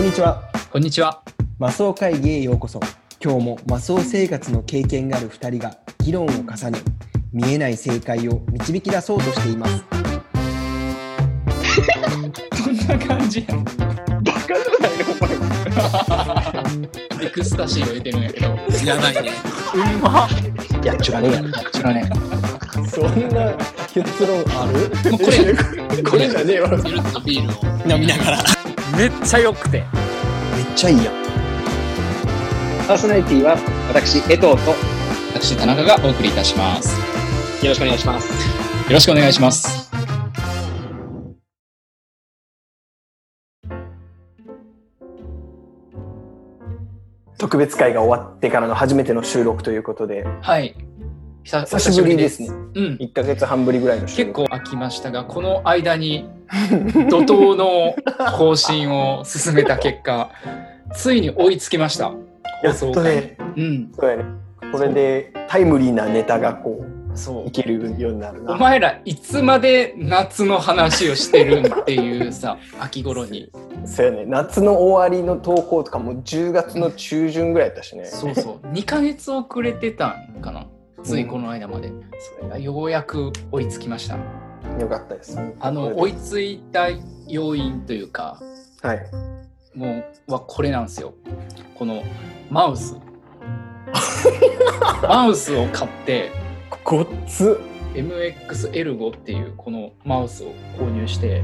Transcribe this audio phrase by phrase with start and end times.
[0.00, 0.42] こんにちは。
[0.72, 1.22] こんにちは。
[1.58, 2.80] マスオ会議へようこそ。
[3.22, 6.78] 今日もマスオ生活の経験がある2人が議論を重ね、
[7.34, 9.84] 見えない正解を導き出そうとしています。
[12.64, 13.62] こんな感じやん。
[13.62, 13.72] バ
[14.32, 14.96] カじゃない
[16.78, 16.88] の
[17.22, 18.46] エクスタシーを入れてるんやけど。
[18.46, 19.32] やばいね。
[19.74, 20.26] うんま
[20.82, 21.48] いや、ちゅらねえやろ。
[21.74, 22.10] それね。
[22.88, 23.54] そんな
[23.92, 25.10] 結論ある？
[25.10, 26.70] もうこれ、 これじゃねえわ。
[26.86, 27.94] ゆるっとビールを。
[27.94, 28.59] 飲みながら。
[29.00, 29.78] めっちゃ良くて。
[29.78, 31.14] めっちゃいいやん。
[32.86, 33.56] パーソナリティは
[33.88, 34.56] 私、江藤とよ
[35.32, 37.00] 私、田中がお送りいたします。
[37.68, 38.28] ろしくお願いします。
[38.28, 39.90] よろしくお願いします。
[47.38, 50.76] 特別会が終わってからの初めての収録ということで、はい。
[51.44, 52.48] 久久しぶりですね。
[52.48, 52.96] うん。
[53.00, 54.48] 1ヶ月半ぶりぐらいの収結録。
[54.48, 56.28] 構飽きましたが、この間に
[57.08, 57.94] 怒涛の
[58.36, 60.30] 更新を進めた結果、
[60.94, 62.12] ついに追いつきました。
[62.62, 63.92] やっとね、うん。
[63.98, 64.24] そうやね。
[64.72, 67.50] これでタイムリーなネタがこう、そうい。
[67.50, 68.52] けるようになるな。
[68.52, 73.50] お前らいつまで夏の話をしてるんっていうさ秋頃に
[73.84, 74.24] そうやね。
[74.26, 78.04] 夏の終わりの投稿とかも10月の中旬ぐらいやったしね。
[78.04, 80.66] そうそう2ヶ月遅れてたんかな
[81.02, 81.92] ついこの間まで、
[82.38, 84.16] それがようやく追いつきました
[84.78, 85.38] よかったです。
[85.58, 86.88] あの追いついた
[87.26, 88.40] 要因というか
[88.82, 89.10] はい。
[89.74, 91.14] もうはこれなんですよ
[91.76, 92.02] この
[92.50, 92.96] マウス
[95.02, 96.30] マウスを買って
[96.84, 97.60] ごっつ。
[97.94, 101.42] MXL5 っていうこのマウスを購入して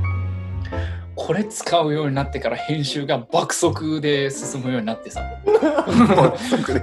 [1.17, 5.23] これ使うようになってから編集が爆速で進むようになってさ。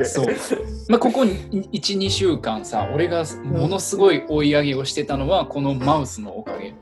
[0.05, 0.27] そう。
[0.89, 6.73] まあ、ここ12週間さ俺がものすごい追い上げをしてたのはこのマウスのおかげ。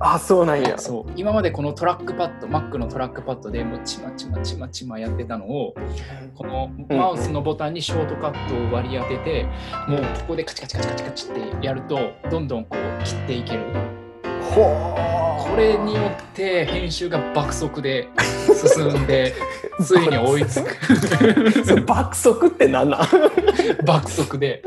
[0.00, 0.78] あ、そうなんや。
[0.78, 1.12] そう。
[1.14, 5.74] 今までこのトラックパッド Mac のトラックパッドでもうちまちまちまちまやってたのを
[6.34, 9.44] このマウスのボタンにショートカットを割り当てて
[9.88, 13.64] もうここでカチカチカチカチカチってやるとどんどんこう切っていける。
[13.72, 14.03] ほ
[14.54, 18.08] これによって編集が爆速で
[18.46, 19.34] 進んで
[19.84, 21.82] ついに追いつく。
[21.82, 23.06] 爆速って何なん？
[23.84, 24.62] 爆速で。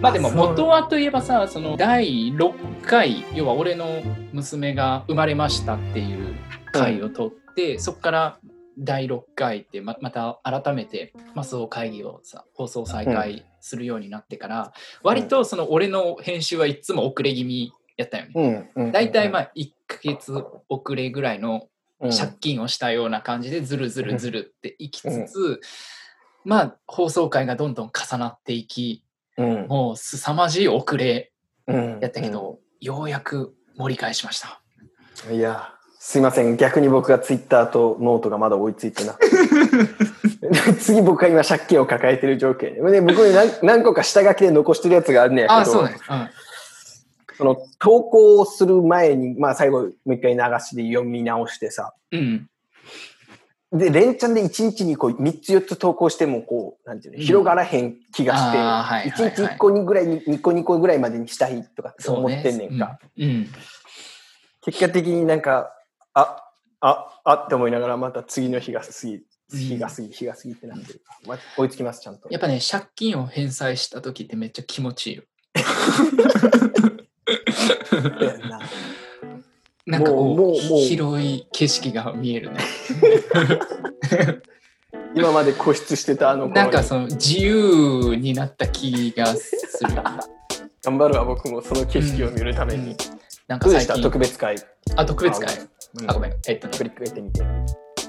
[0.00, 6.34] まあでも元はといえばさその第6回要は俺の娘が生まれましたっていう
[6.72, 8.38] 回を取って、そこから
[8.76, 14.72] 第6回ってままた改めてマスオ会議をさ放送再開するようになってから、
[15.04, 18.70] 割とその俺の編集はいつも遅れ気味やったよね。
[18.74, 18.92] うん。
[18.92, 20.32] 大体まあ1ヶ月
[20.68, 21.68] 遅れぐらいの
[22.00, 25.60] うん借金をしたような感じでずるずるずるっていきつつ、
[26.44, 29.04] まあ放送回がどんどん重なっていき
[29.36, 29.66] うん。
[29.68, 31.32] もう凄まじい遅れ
[31.66, 34.60] うんやったけど、ようやく盛り返しました。
[35.30, 36.56] いや、すいません。
[36.56, 40.74] 逆に僕がツイッターとノートがまだ追いついてなくて。
[40.80, 42.90] 次僕は今借金を抱えてる状況で。
[42.90, 45.96] で僕に何何個か下書きで残してるやつがあるねやけど、あそうね。
[47.36, 51.94] その投稿をする前に、まあ最後もう一回流しで読み直してさ。
[52.10, 52.48] うん。
[53.72, 62.40] で、連チャンで1日にこう3つ4つ投稿してもこう、なんていうの、うん広がらへん気がして、はいはいはい1日1個にぐらいに、2個2個ぐらいまでにしたいとかって思そうね。
[62.40, 62.98] ってんねんか。
[63.16, 63.24] うん。
[63.24, 63.48] うん
[64.64, 65.72] 結果的になんか、
[66.14, 66.40] あ、
[66.80, 69.22] あ、あって思いながらまた次の日が過ぎ、うん
[69.58, 72.28] 日が過ぎ、日が過ぎってなってるから、まあ、追いつきます、ちゃんと。
[72.30, 75.24] やっぱね、借金を返済した時ってめっちゃ気持ちいいよ。
[78.48, 78.60] な
[79.84, 80.80] なんかこうもうもうもう。
[80.80, 82.58] 広い景色が見えるね。
[85.14, 89.90] 今まで固執してたあの子なんかその自由になった気がする。
[90.84, 92.96] 頑張るわ、僕もその景色を見るために。
[93.46, 93.94] なんどうでした？
[93.94, 94.56] か最近特別会。
[94.96, 95.54] あ特別会？
[96.00, 96.10] うん。
[96.10, 96.32] あごめん。
[96.48, 96.76] えっとね。
[96.76, 97.42] 振り返ってみて。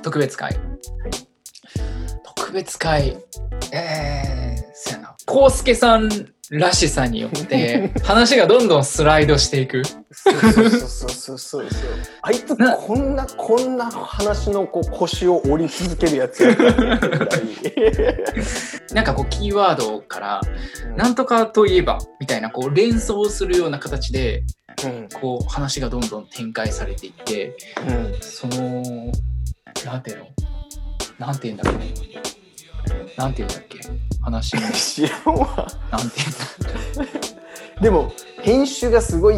[0.02, 0.56] 特別会、
[2.24, 3.18] 特別会。
[3.72, 5.16] えー、そやな。
[5.26, 6.10] コウスケさん
[6.60, 9.84] らしさによって 話がどんどんスライドしていく。
[9.86, 10.00] そ
[10.32, 11.66] うそうそうそうそうそう。
[12.22, 16.56] あいつなこんな、こんな話のこう腰を折り続けるやつや
[18.94, 20.42] なんかこうキーワードから
[20.96, 24.44] なんとかといえばみたいなこう連想するような形で
[24.84, 25.08] うん。
[25.20, 27.56] こう話がどんどん展開されていって
[27.88, 28.14] うん。
[28.22, 28.84] その
[29.86, 30.28] なんていうの？
[31.20, 31.80] なんていうんだっけ
[33.18, 33.80] なんていうんだっけ？
[34.22, 34.62] 話の。
[34.74, 35.68] 知らんわ。
[35.92, 37.12] なんていうんだ
[37.82, 39.38] でも編集がすごい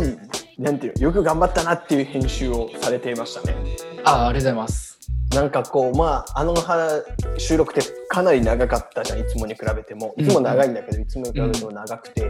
[0.60, 3.56] なんていうのよく頑張ったなっていう編集をされていましたね。
[4.04, 5.00] ああありがとうございます。
[5.34, 7.04] なんかこうまああのは
[7.38, 10.14] 収録ってかなり長かったじゃんいつもに比べても。
[10.18, 12.30] いつも長いんだけど、いつもに比べても長くて、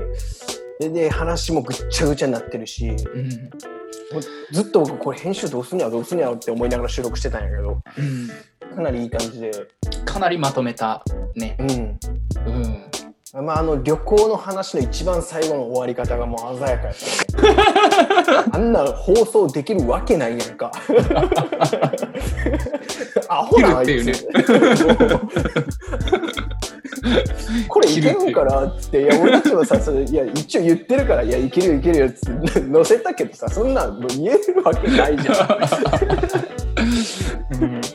[0.80, 2.88] でで話もぐっちゃぐちゃになってるし。
[2.90, 3.50] うん
[4.52, 7.82] ずっと僕これ編集どうすんやろどうすんやろって思いながら収録してたんやけど。
[7.98, 8.30] うん
[8.76, 9.52] かなりいい感じで。
[10.04, 11.02] かなりまとめた
[11.36, 11.56] ね。
[11.60, 11.70] うん。
[13.40, 13.46] うん。
[13.46, 17.06] まあ、あの旅行の話の一番最後の終わり方がもう鮮やかやった、
[17.42, 18.46] ね。
[18.52, 20.72] あんな放送できるわけないやんか。
[23.28, 24.28] アホなあいつ。
[27.68, 35.36] これいけるんかなっつって、いや、俺たちもさ、それいや、一応言ってるから、いや、いけるよいけるよっつって載せたけどさ、そんなんもう言えるわけないじゃん。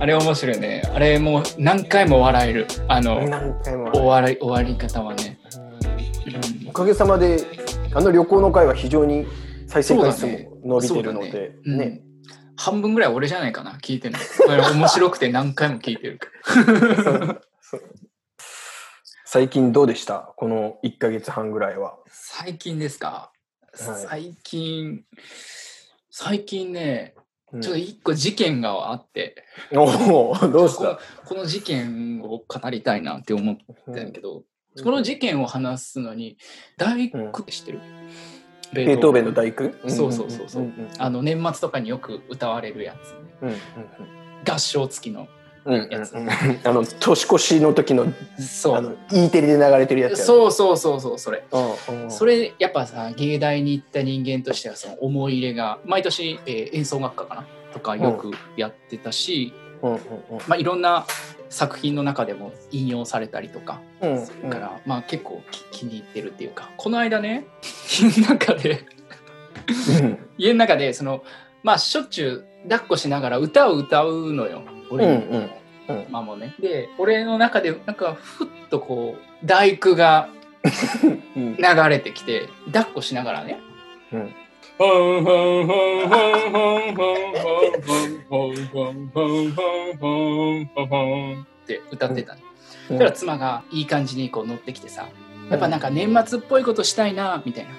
[0.00, 0.82] あれ面白いね。
[0.94, 2.66] あれもう何回も笑える。
[2.86, 3.90] あの、何回も。
[3.92, 5.38] 終わり終わり方はね。
[6.68, 7.40] おかげさまで、
[7.94, 9.26] あの旅行の回は非常に
[9.66, 12.00] 再生回数も伸びてるので、うんね。
[12.56, 14.16] 半分ぐらい俺じゃないかな、聞いてる
[14.46, 14.74] の。
[14.74, 16.20] 面白くて何回も聞いてる
[19.24, 20.32] 最近どうでした？
[20.36, 21.96] この1ヶ月半ぐらいは。
[22.06, 23.38] 最近ですか、はい
[24.10, 25.04] 最近、
[26.10, 27.14] 最近ね、
[27.52, 27.60] うん。
[27.60, 34.44] ちょっと一個事件があって、おおどうしこのたこの事件を語りたいなって思ってんだけど、
[34.82, 36.38] この事件を話すのに、
[36.76, 37.80] 大工知ってる、
[38.72, 39.70] ベベートーベンの大工。
[39.88, 40.62] そうそうそうそう。
[40.62, 43.54] うんうんあの年末とかによく歌われるやつ、うん。
[44.50, 45.28] 合唱付きの。
[45.68, 46.30] うんうんやつうんうん。
[46.64, 48.06] あの年越しの時の
[48.38, 48.76] そう。
[48.76, 51.44] あの E テレで流れてるやつやそうそうそうそう、それ。
[51.88, 52.10] うんうん。
[52.10, 59.98] それやっぱさ芸大に行った人間としてはその思い入れが毎年、えー演奏学科かなとかよくやってたし、うんうん
[60.46, 61.06] まあ、いろんな
[61.50, 64.26] 作品の中でも引用されたりとかうんうん。
[64.26, 66.70] それから、まあ、結構き気に入ってるっていうか。
[66.76, 67.44] この間ね
[68.00, 68.84] 家の中で
[70.00, 70.18] うん。
[70.38, 71.22] 家の中でその
[71.62, 74.62] まあしょっちゅう抱っこしながら歌を歌うのよ。
[74.90, 75.50] 俺のうんうん。
[75.88, 76.54] うんまあもうね。
[76.60, 80.28] で俺の中でなんかふっとこう大工が
[81.36, 81.56] うん。
[81.56, 83.60] 流れてきて抱っこしながらね。
[84.12, 84.34] うん。
[91.42, 92.40] って歌ってたの。
[92.40, 92.46] うん。
[92.88, 95.08] そしたら妻がいい感じにこう乗ってきてさ、
[95.50, 97.70] やっぱなんか年末っぽいことしたいなみたいな。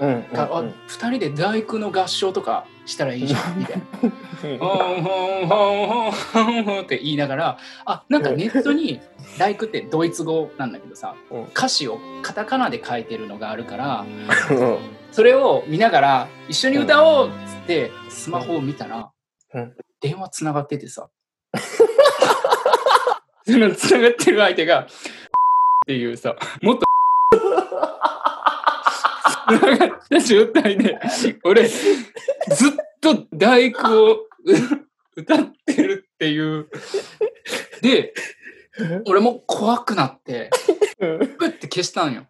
[0.00, 3.84] うんうんああ二人で大工の合唱とかしたらいいじゃんみたいな。
[4.00, 9.00] ほんほんほんほんほんほんって言いながら、あなんかネットに
[9.38, 14.78] 大工ってドイツ語なんだけどさ、うん歌詞をカタカナで書いてるのがあるから、うん
[15.12, 19.10] それを見ながら一緒に歌おうっつってスマホを見たら、
[19.54, 21.08] うん電話つながっててさ
[23.46, 24.86] そのつながってる相手がっ
[25.86, 26.85] ていうさもっと
[29.54, 29.58] っ
[30.08, 30.98] た状態で
[31.44, 34.26] 俺ずっと大工をう
[35.16, 36.68] 歌ってるっていう
[37.82, 38.12] で
[39.06, 40.50] 俺も怖くなって
[40.98, 42.26] プッて消したんよ。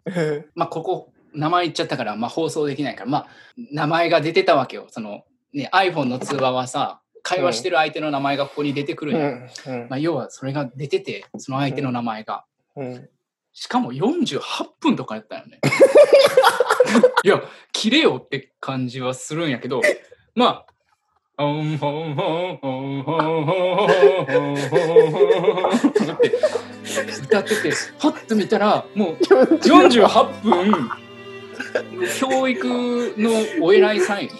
[0.55, 3.27] まあ、ここ、名前言っちゃったから、まあ、放送できないから、まあ、
[3.71, 4.87] 名前が出てたわけよ。
[4.89, 5.23] その、
[5.53, 9.27] ね、iPhone の通話はさ、会話してる相手の名前がここに出てくるんよ。
[9.67, 12.45] うんまあ、要は、それが出てて、その相手の名前が。
[12.75, 13.09] うん
[13.59, 14.39] しかも48
[14.79, 15.59] 分とかやったよね。
[17.25, 17.41] いや、
[17.73, 19.81] 切れよって感じはするんやけど、
[20.35, 20.65] まあ、
[26.13, 26.37] って
[27.23, 30.91] 歌ってて、パッと見たら、もう48分、
[32.19, 33.31] 教育の
[33.65, 34.35] お偉いさんと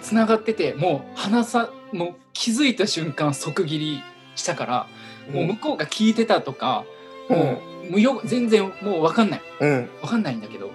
[0.00, 4.04] つながってて、もう話さ、もう気づいた瞬間即切り
[4.36, 4.86] したから、
[5.32, 6.84] もう向こうが聞いてたとか、
[7.28, 9.42] もう、無よ全然もう分かんない。
[9.60, 9.88] うん。
[10.02, 10.70] 分かんないんだけど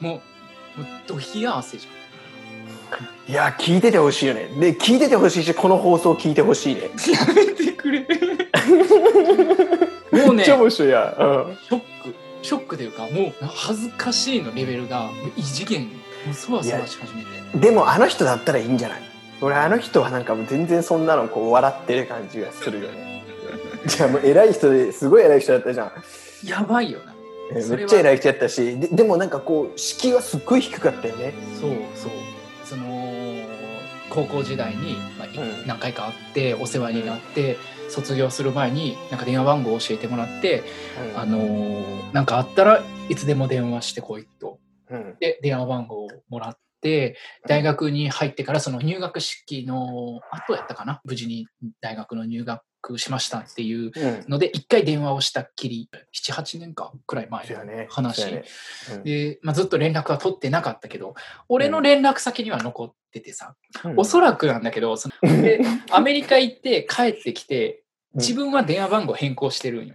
[0.00, 0.22] も
[0.76, 1.88] うもうド冷や汗じ
[3.28, 4.48] いや聞いててほしいよね。
[4.58, 6.82] で聞いててほしいしこの放送聞いてほしいね。
[6.82, 8.00] ゃんやめてくれ。
[10.12, 11.24] もうねショッ面白いやう
[11.76, 11.80] ん。
[11.80, 11.84] ク。
[12.42, 15.86] ショックというかもう恥ずかしいのレベルが異次元。
[15.86, 17.58] もうそわそわし始めて。
[17.58, 19.02] でもあの人だったらいいんじゃない？
[19.40, 23.24] 俺あの人はなんかもう全然そんなのこう笑ってる感じがするよね。
[23.86, 25.92] じゃあもう偉い人ですごい偉い人だったじゃん
[26.44, 27.14] やばいよな。
[27.52, 31.34] めっちゃ偉い人やったしででもなんかこう敷居はすっごい低かったよね。
[31.60, 32.12] そうそう。
[32.64, 33.12] その
[34.08, 35.66] 高校時代に、まあいうん。
[35.66, 37.56] 何回か会ってお世話になって、
[37.88, 40.62] 卒業する前になんか電話番号を教えてもらって、
[41.16, 44.58] あのーなんかあったらいつでも電話してこいと。
[44.90, 45.16] うん。
[45.18, 46.58] で電話番号をもらって
[47.46, 51.00] 大学に入ってからその入学式の後やったかな？
[51.04, 51.46] 無事に
[51.80, 54.24] 大学の入学しましたっていううん。
[54.28, 58.26] ので一回電話をしたっきり78年かくらい前の話。
[58.26, 58.44] ね。
[58.94, 59.04] うん。
[59.04, 61.14] で、まあ、ずっと連絡は取ってなかったけど
[61.48, 64.00] 俺の連絡先には残っててさ、うん。
[64.00, 65.60] おそらくなんだけどそので
[65.90, 67.84] アメリカ行って帰ってきて
[68.14, 69.94] 自分は電話番号変更してるんよ。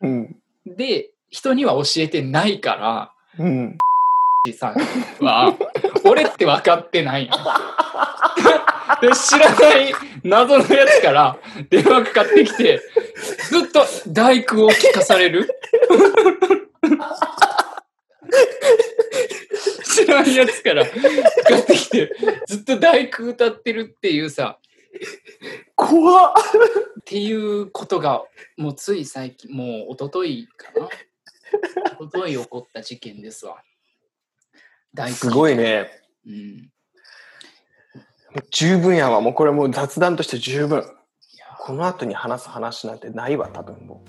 [0.00, 0.36] うん。
[0.64, 3.78] で人には教えてないからうん
[4.50, 5.56] さんは
[6.04, 7.32] 俺って分かってないよ。
[9.00, 9.94] で知らない
[10.24, 11.38] 謎のやつから
[11.70, 12.80] 電話かかってきて、
[13.48, 15.48] ずっと大工を聞かされる。
[19.84, 20.98] 知らんやつからかか
[21.58, 22.10] ってきて、
[22.48, 24.58] ずっと大工歌ってるっていうさ、
[25.76, 28.24] 怖っっていうことが、
[28.56, 30.88] もうつい最近、もう一昨日かな？
[32.00, 33.62] 一昨日起こった事件ですわ。
[34.94, 35.56] 大工すごい。
[35.56, 35.88] ね。
[36.26, 36.70] うん。
[38.50, 39.20] 十分やわ。
[39.20, 40.84] もうこれもう雑談として十分。
[41.64, 44.08] この後に話す話なんてないわ、多分もう。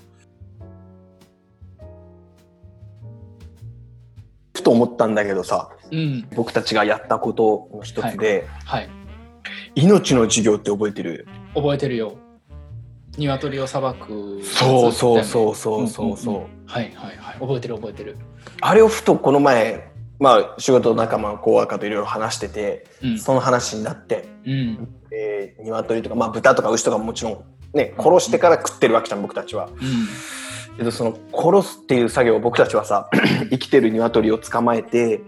[4.56, 6.28] ふと思ったんだけどさ、うん。
[6.34, 8.88] 僕たちがやったことの一つで、はい。
[9.74, 11.26] 命の授業って覚えてる？
[11.54, 12.16] 覚えてるよ。
[13.16, 14.40] 鶏をさばく。
[14.42, 16.36] そうそうそうそうそうそう。
[16.66, 17.38] はいはいはい。
[17.38, 18.16] 覚えてる覚えてる。
[18.60, 23.18] あれをふとこの前、まあ仕事仲間の子若といろいろ話してて、うん。
[23.18, 24.88] その話になって、うん。
[25.10, 29.66] えー、鶏とか、まあ豚とか牛とかももちろんね、殺してから食ってるわけじゃん、僕たちは。
[29.66, 30.76] うん。
[30.76, 33.08] けどその殺すっていう作業を僕たちはさ、
[33.50, 35.24] 生きてる鶏を捕まえて、うん。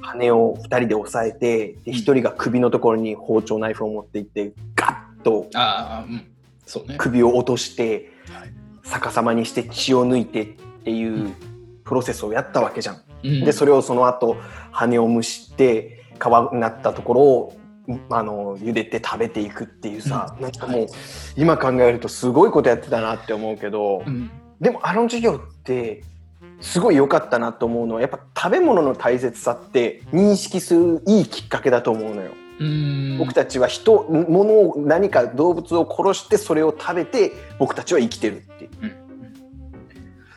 [0.00, 5.48] 羽を二人で押さえて、で一人が首のところに包丁ナイフを持っていって、ガッと。
[6.98, 8.56] 首を落として、はい
[8.90, 10.46] 逆さまにして血を抜いてっ
[10.84, 11.34] ていう
[11.84, 13.02] プロセスをやったわけじゃん。
[13.24, 14.36] うんで、それをその後、
[14.70, 17.56] 羽を蒸して、皮になったところを、
[18.10, 20.86] あの、茹でて食べていくっていうさ、うんなんかもう、
[21.36, 24.30] 今考えるとすごいことやってたなって思うけど、うん。
[24.60, 26.02] でもあの授業って、
[26.60, 32.32] すごい良かったなと思うのは、やっぱ食べ物の大切さって認識するいいきっかけだと思うのよ。
[32.58, 33.18] うん。
[33.18, 38.70] 僕たちは人、物を、何か動物を殺してそれを食べて、僕たちは生きてるっていう。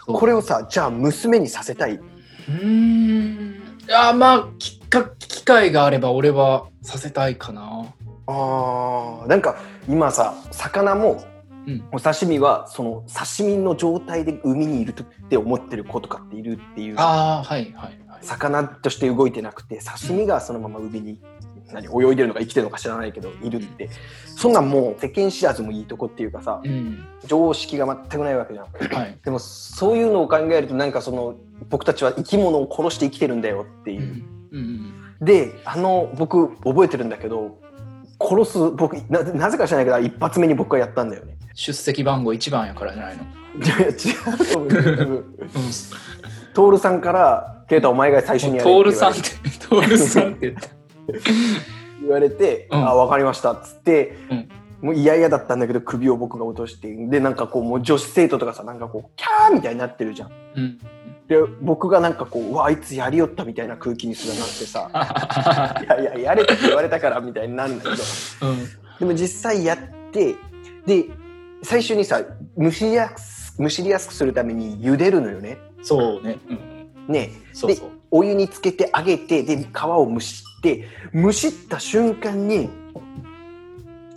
[0.05, 1.99] そうこれをさ、じゃあ娘にさせたい。
[2.49, 3.55] うーん。
[3.91, 7.85] あまあ、きっか機会があれば俺はさせたいかな。
[8.27, 9.55] あーなんか
[9.87, 11.23] 今さ魚も
[11.67, 11.83] うん。
[11.91, 17.97] お刺身はその刺身の状態で海にいるって思ってる子とかっているっていうああ、はいはいはい。
[18.21, 21.19] 魚として動いてなくて刺身がそのまま海に
[21.73, 23.89] 何泳いでるのか生きてるのか知らないけどいるって
[24.25, 27.05] そんなんもう世間知らずもいいとこっていうかさうん。
[27.27, 29.17] 常識が全くないわけじゃんはい。
[29.23, 31.35] でもそういうのを考えるとなんかその
[31.69, 34.23] 僕たちは生き物を殺して生きてるんだよっていうう、ん。
[34.51, 35.25] うん。
[35.25, 37.59] であの僕覚えてるんだけど
[38.21, 43.23] 殺す僕ななぜか知らないけど一発目に僕がやったんだよね出席番号1番やからじゃないの？
[43.65, 43.93] いや違う
[44.53, 45.25] と思う
[46.53, 50.78] 徹さんから「ケイタお前が最初にやれ」トールさんっってて、トールさんって言った。
[52.01, 54.49] 言われて「うんあ分かりました」っつって、うん
[54.81, 60.31] もう嫌々だったんだけど首を僕が落としてでなんかこうもう女子生徒とかさなんかこうキャーみたいになってるじゃん。
[60.55, 60.79] うん。
[61.27, 64.89] で僕がなんかこう「うわあいつやりよった」みたいな空気にすらなってさ
[65.83, 67.95] 「いやいややれって言われたから」みたいになるんだけど
[68.47, 68.57] うん。
[68.99, 69.77] でも実際やっ
[70.11, 70.35] て
[70.85, 71.05] で
[71.61, 72.21] 最初にさ
[72.57, 75.57] 蒸しやす蒸しりやすくするために茹でるのよね。
[75.81, 76.37] そうね。
[76.49, 76.53] う
[77.11, 77.13] ん。
[77.13, 77.89] ねそうそう。
[78.11, 82.69] お湯につけて揚げてで皮を蒸して蒸した瞬間に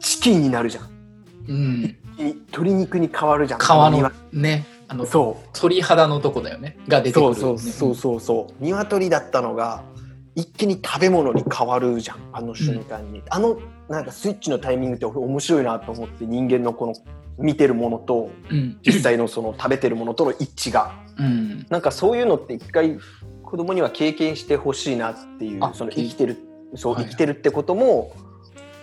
[0.00, 0.90] チキンになるじゃん
[1.48, 1.96] うん。
[2.18, 6.76] い鶏肉に変わるじゃん皮の鶏ね、あの、そう鳥肌のとこだよね。
[6.88, 7.58] が出てくる、そうね。
[7.58, 9.82] そうそうそうそう鶏だったのが
[10.34, 13.58] 一気に食べ物に変わるじゃんあの瞬間に、あの
[13.88, 16.94] なんかスイッチのタイミングって俺面白いなと思って人間のこの
[17.38, 18.78] 見てるものとうん。
[18.82, 21.66] 実際のその食べてるものとの一致がうん。
[21.68, 22.98] なんかそういうのって一回
[23.52, 26.38] 子供には経験してほしいなっていうあその生きてる
[26.74, 28.16] そうはい生きてるってことも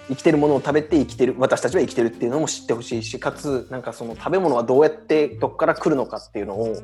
[0.10, 6.76] 生きてるものを食べて生きてる私たちは生きてるっていうのも知ってほしいしかつなんかその食べ物はどうやってどっから来るのかっていうのを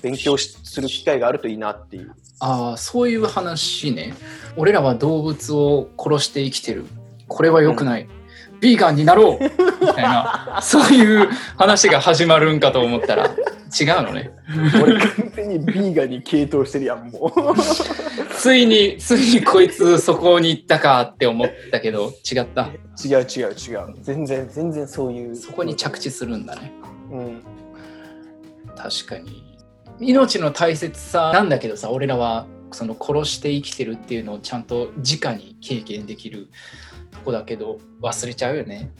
[0.00, 2.14] 勉強しする機会があるといいなっていう。
[2.40, 4.14] ああ、そういう話ね。
[4.56, 6.86] 俺らは動物を殺して生きてる。
[7.26, 8.08] これは良くない。
[8.60, 9.48] ビーガンになろうみ
[9.92, 14.30] たいな、そういう話が始まるんかと思ったら、違うのね。
[14.82, 18.32] 俺完全にビーガンに傾倒してるやんもう。
[18.34, 22.70] ついに、ついにこいつそこに行ったかって思ったけど、違った。
[23.04, 26.72] 違う違う違う全然全然そういうそこに着地するんだね。
[27.10, 27.42] うん
[28.76, 29.56] 確かに。
[30.00, 36.48] 命の大切さなんだけどさ、俺らはその殺して生きてるっていうのをちゃんと直に経験できる
[37.10, 38.90] とこだけど、忘れちゃうよね。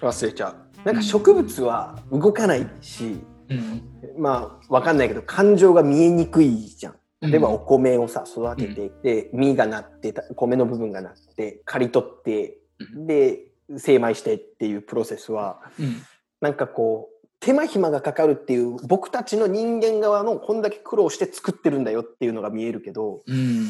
[0.00, 3.18] 忘れちゃうなんか植物は動かないし、
[3.48, 3.82] うん。
[4.18, 13.40] まあわかんないけど感情が見えにくいじゃん例えばうんお米をさ育てて、で実がなってた米の部分がなって刈り取ってうで
[13.76, 16.02] 精米してっていうプロセスはうん。
[16.40, 23.68] なんかこう手間暇がかかるっていう僕たちの人間側のこんだけ苦労して作ってるんだよっていうのが見えるけどうん。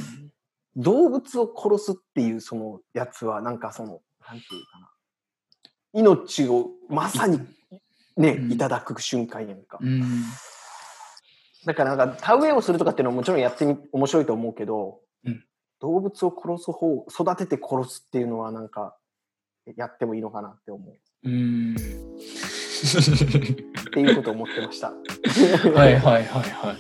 [0.77, 4.91] 動物を殺すっていうそのやつはなんかそのなんていうかな。
[5.97, 7.41] 命をまさに
[8.17, 9.79] ね、うんいただく瞬間やんか。
[9.81, 10.03] うん。
[11.65, 15.45] だからなんか田植えをするとかっていうのはもちろんやってみ面白いと思うけど、うん
[15.85, 18.97] 動物を殺す方、育てて殺すっていうのはなんか、
[19.77, 20.95] やってもいいのかなって思う。
[21.25, 21.75] うん。
[21.75, 21.79] っ
[23.93, 24.93] ていうことを思ってました。
[25.77, 26.77] はいはいはいはい。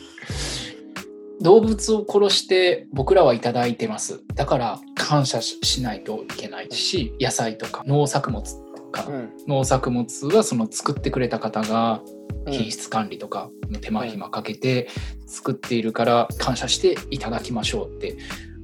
[1.44, 4.22] 動物を殺して僕らはいただいてます。
[4.34, 8.42] だから感謝ししないといけないし、野菜とか農作物
[8.74, 9.30] とか、うん。
[9.46, 12.00] 農作物はその作ってくれた方が
[12.46, 13.50] うん品質管理とか
[13.82, 14.88] 手間暇かけて
[15.26, 18.16] 作っているから感謝していただきましょうって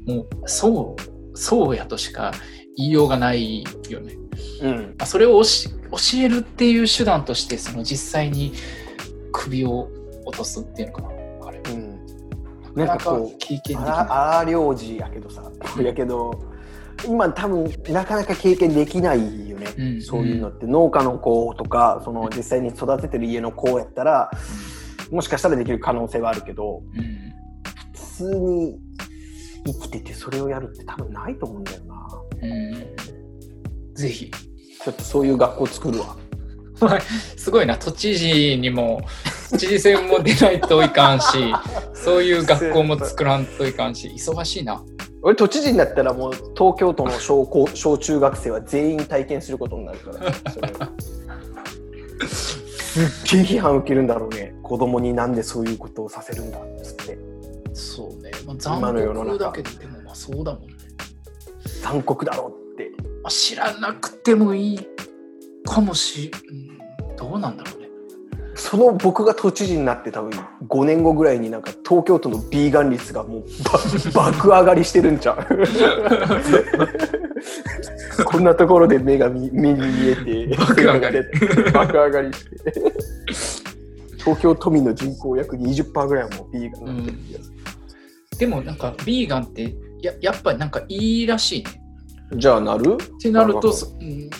[0.07, 2.33] もうそうそうやとしか
[2.77, 4.17] 言いようがないよね。
[4.63, 4.77] うん。
[4.99, 5.49] まあそれを教
[5.91, 8.55] 教えるっていう手段としてその実際に
[9.33, 9.91] 首を
[10.25, 11.20] 落とすっていうのかな。
[12.75, 13.79] なんかこう、経験
[14.47, 15.51] 領事やけどさ、
[15.83, 16.33] やけど、
[17.07, 19.67] 今多分なかなか経験できないよね。
[19.77, 24.31] うんそういうのって、農家の子とか、その実際に育ててる家の子やったら、
[25.11, 27.31] もしかしたらできる可能性はあるけど、うん
[28.21, 28.79] 普通に
[29.65, 31.95] 生きててそれをやるって多分ないと思うんだよな。
[32.43, 34.31] うんぜひ。
[34.83, 36.17] ちょっとそういう学校作るわ。
[37.37, 39.03] すごいな、都知事にも、
[39.59, 41.27] 知事選も出ないといかんし、
[41.95, 44.83] そういう学校も作らんといかんし、忙しいな。
[45.23, 50.33] 俺都知事になったらもう東京都の小高 小中学生は全員体験することになるから、
[52.27, 57.19] すっげえ批判受けるんだろうね子供になんでそういうことをさせるんだっつって
[57.75, 58.31] そうね。
[58.47, 60.75] まあ、今の世の中残酷だけど、でもまあそうだもんね。
[61.83, 62.91] 残酷だろうって
[63.23, 64.81] まあ、知らなくてもいい
[65.65, 67.80] かもし、うん、どうなんだろうね。
[68.71, 70.31] その僕が都知事になって多分
[70.69, 73.45] 5年後ぐらいになんか東京都のビーガン率がもう
[74.15, 75.65] ば 爆上がりしてるんちゃう？
[78.25, 81.19] こんなところで目が見目に見えて爆上がり。
[81.75, 82.51] 爆上がりして。
[84.19, 87.51] 東京都民の人口約20%ぐらいはもうビーガンになってる気がす
[88.39, 91.71] でもなんか、ビーガンってややっぱりなんかいいらしいね。
[92.31, 92.95] るじゃあなる？
[92.95, 94.31] ってなると、うん、い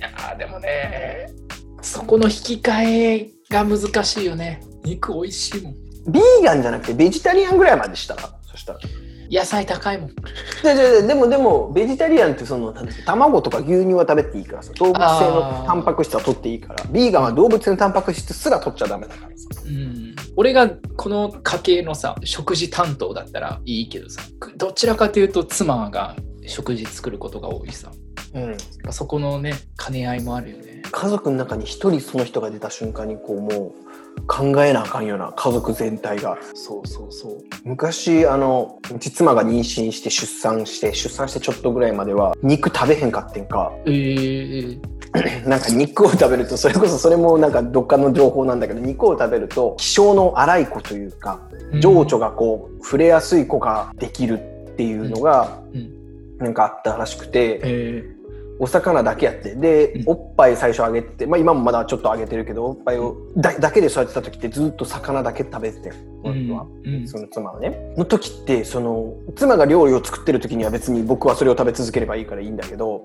[0.00, 1.28] やーでもね、
[1.82, 2.72] そこの引き換
[3.18, 4.62] えが難しいよね。
[4.84, 5.74] 肉美味しいもん。
[6.10, 8.16] ビーガンじゃなくてベジタリアンぐらいまでした？
[8.16, 8.78] らそしたら。
[9.30, 10.08] 野菜高いもん。
[10.62, 12.74] でででもでもベジタリアンってその
[13.06, 19.62] 卵とか牛乳は食べていいからさ動物性のタンパク質は取っていいからビーガンは動物性のタンパク質すら取っちゃダメだからさ。
[19.64, 24.22] うん、俺がこの家系のさ食事担当だったらいいけどさ
[24.56, 26.14] どちらかというと妻が
[26.46, 27.90] 食事作ることが多いさ。
[28.34, 28.56] うん。
[28.92, 33.74] そこのね兼ね合いもあるよね家族の中に一人その人が出た瞬間にこうも
[34.18, 36.36] う考えなあかんような家族全体が。
[36.54, 37.38] そうそうそう。
[37.64, 43.72] 昔あのうち妻が妊娠して出産して出産してちょっとぐらいまでは肉食べへんかってんか。
[43.86, 44.80] えー、
[45.48, 51.40] なんか肉を食べるとそれこそそれもなんかどっかの情報なんだけど肉を食べると気性の荒い子というか
[51.80, 54.40] 情緒がこう触れやすい子ができる
[54.72, 56.02] っていうのがうん。
[56.38, 57.60] なんかあったらしくて。
[57.62, 58.16] え
[58.58, 59.54] お魚だけやって。
[59.54, 60.02] でうん。
[60.06, 66.66] おっぱい最初あげてまあ今もまだちょっとあげてるけどおっぱいをだだけで育てた時ってずっと魚だけ食べてては。
[66.84, 67.08] うん。
[67.08, 67.94] その妻はね。
[67.96, 73.04] の時って、その、妻が料理を作ってる時には別に僕はそれを食べ続ければいいからいいんだけど、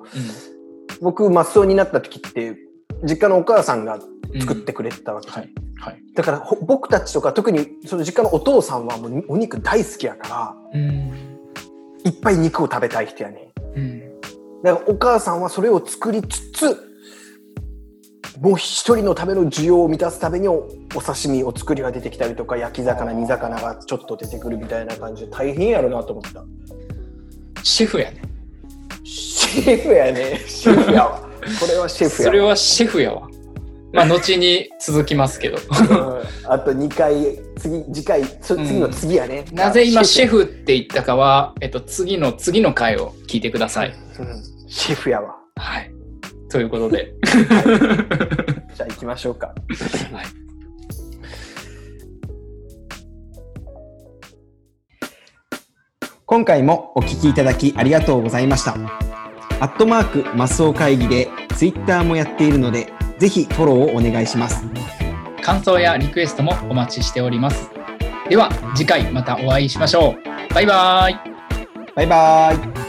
[1.02, 2.56] 僕、マスオになった時って、
[3.04, 3.96] 実家のお母さんが
[4.34, 5.30] うん作ってくれてたわけ。
[5.30, 5.50] はい。
[5.80, 6.04] はい。
[6.14, 11.12] だからほ僕たちとか特にその実家のお父さんはもうお肉大好きやから、うん。
[12.04, 13.47] いっぱい肉を食べたい人やね。
[14.58, 16.78] うんだからお母さんはそれを作りつつ、
[18.42, 26.44] もう一人のための需要を満たすためにおお刺身お作りが出てきたりとか焼き魚煮魚がちょっと出てくるみたいな感じで大変やろなと思った。
[27.64, 28.22] シェフやね
[29.04, 30.40] シェフやね。
[30.48, 31.22] シェフやわ。
[31.60, 32.32] これはシェフやわ。
[32.32, 33.28] それはシェフやわ
[33.94, 39.46] まあ後に続きますけどうんあと2回、次、次回、そ次の次やね。
[39.52, 43.96] なぜ今シェフフって言ったかは、えっと、次の次の回を聞いてください。
[44.20, 45.36] うんシェフやわ。
[45.56, 45.92] はい。
[46.50, 47.14] ということで。
[48.76, 49.48] じゃあ行きましょうか。
[50.12, 50.26] はい
[56.30, 58.74] 今回もお聞きいただきありがとうございました。
[59.62, 64.66] アットマークマスオ会議でツイッターもやっているので、ぜひフォローをお願いします。
[65.42, 67.70] 感想やリクエストもお待ちしております。
[68.30, 70.16] では次回またお会いしましょ
[70.50, 70.54] う。
[70.54, 71.16] バイバーイ。
[71.96, 72.87] バイバーイ。